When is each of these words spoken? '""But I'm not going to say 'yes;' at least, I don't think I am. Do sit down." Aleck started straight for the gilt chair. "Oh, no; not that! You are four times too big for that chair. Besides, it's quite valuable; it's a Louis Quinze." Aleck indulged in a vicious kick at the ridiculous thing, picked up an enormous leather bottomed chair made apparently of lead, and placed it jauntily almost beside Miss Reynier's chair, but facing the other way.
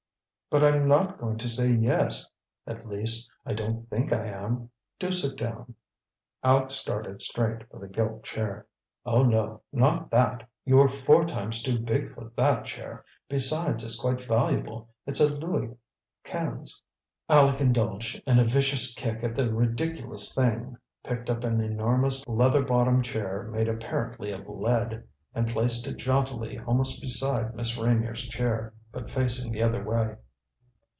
'""But 0.51 0.65
I'm 0.65 0.85
not 0.85 1.17
going 1.17 1.37
to 1.37 1.47
say 1.47 1.71
'yes;' 1.71 2.27
at 2.67 2.85
least, 2.85 3.31
I 3.45 3.53
don't 3.53 3.89
think 3.89 4.11
I 4.11 4.25
am. 4.25 4.69
Do 4.99 5.09
sit 5.13 5.37
down." 5.37 5.75
Aleck 6.43 6.71
started 6.71 7.21
straight 7.21 7.69
for 7.69 7.79
the 7.79 7.87
gilt 7.87 8.25
chair. 8.25 8.67
"Oh, 9.05 9.23
no; 9.23 9.61
not 9.71 10.11
that! 10.11 10.45
You 10.65 10.81
are 10.81 10.89
four 10.89 11.25
times 11.25 11.63
too 11.63 11.79
big 11.79 12.13
for 12.13 12.33
that 12.35 12.65
chair. 12.65 13.05
Besides, 13.29 13.85
it's 13.85 13.97
quite 13.97 14.19
valuable; 14.19 14.89
it's 15.05 15.21
a 15.21 15.33
Louis 15.33 15.73
Quinze." 16.25 16.81
Aleck 17.29 17.61
indulged 17.61 18.21
in 18.27 18.37
a 18.37 18.43
vicious 18.43 18.93
kick 18.93 19.23
at 19.23 19.37
the 19.37 19.53
ridiculous 19.53 20.35
thing, 20.35 20.75
picked 21.01 21.29
up 21.29 21.45
an 21.45 21.61
enormous 21.61 22.27
leather 22.27 22.61
bottomed 22.61 23.05
chair 23.05 23.43
made 23.53 23.69
apparently 23.69 24.33
of 24.33 24.49
lead, 24.49 25.05
and 25.33 25.47
placed 25.47 25.87
it 25.87 25.95
jauntily 25.95 26.59
almost 26.59 27.01
beside 27.01 27.55
Miss 27.55 27.77
Reynier's 27.77 28.27
chair, 28.27 28.73
but 28.91 29.09
facing 29.09 29.53
the 29.53 29.63
other 29.63 29.81
way. 29.81 30.17